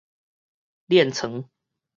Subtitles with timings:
[0.87, 1.47] 輾床